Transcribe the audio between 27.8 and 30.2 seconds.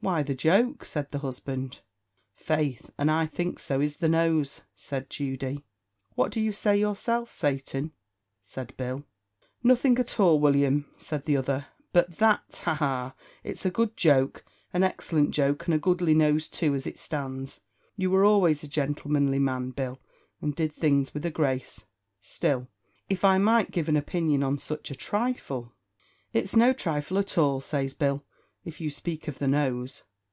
Bill, "if you spake of the nose."